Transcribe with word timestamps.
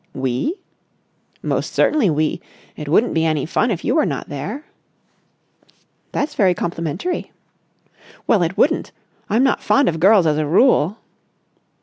"We?" 0.15 0.55
"Most 1.43 1.73
certainly 1.75 2.09
we. 2.09 2.41
It 2.75 2.89
wouldn't 2.89 3.13
be 3.13 3.23
any 3.23 3.45
fun 3.45 3.69
if 3.69 3.85
you 3.85 3.93
were 3.93 4.03
not 4.07 4.29
there." 4.29 4.65
"That's 6.11 6.33
very 6.33 6.55
complimentary." 6.55 7.31
"Well, 8.25 8.41
it 8.41 8.57
wouldn't. 8.57 8.91
I'm 9.29 9.43
not 9.43 9.61
fond 9.61 9.87
of 9.87 9.99
girls 9.99 10.25
as 10.25 10.39
a 10.39 10.47
rule...." 10.47 10.97